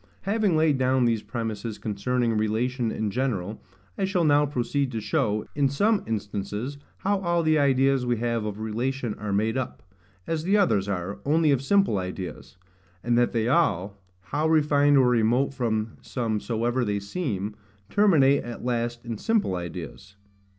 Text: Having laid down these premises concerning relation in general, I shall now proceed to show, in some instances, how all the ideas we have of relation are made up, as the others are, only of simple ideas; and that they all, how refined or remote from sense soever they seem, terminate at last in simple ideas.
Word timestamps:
Having 0.21 0.57
laid 0.57 0.79
down 0.79 1.05
these 1.05 1.21
premises 1.21 1.77
concerning 1.77 2.35
relation 2.35 2.89
in 2.91 3.11
general, 3.11 3.61
I 3.99 4.05
shall 4.05 4.23
now 4.23 4.47
proceed 4.47 4.91
to 4.93 4.99
show, 4.99 5.45
in 5.53 5.69
some 5.69 6.03
instances, 6.07 6.79
how 6.97 7.19
all 7.19 7.43
the 7.43 7.59
ideas 7.59 8.03
we 8.03 8.17
have 8.17 8.43
of 8.43 8.59
relation 8.59 9.13
are 9.19 9.31
made 9.31 9.57
up, 9.59 9.83
as 10.25 10.43
the 10.43 10.57
others 10.57 10.89
are, 10.89 11.19
only 11.23 11.51
of 11.51 11.61
simple 11.61 11.99
ideas; 11.99 12.57
and 13.03 13.15
that 13.15 13.31
they 13.31 13.47
all, 13.47 14.01
how 14.21 14.47
refined 14.49 14.97
or 14.97 15.07
remote 15.07 15.53
from 15.53 15.95
sense 16.01 16.45
soever 16.45 16.83
they 16.83 16.99
seem, 16.99 17.55
terminate 17.91 18.43
at 18.43 18.65
last 18.65 19.05
in 19.05 19.19
simple 19.19 19.53
ideas. 19.55 20.15